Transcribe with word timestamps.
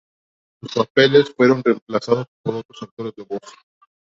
Sus 0.61 0.71
papeles 0.73 1.29
fueron 1.31 1.61
reemplazados 1.63 2.25
por 2.43 2.55
otros 2.55 2.81
actores 2.81 3.13
de 3.13 3.21
voz. 3.23 3.41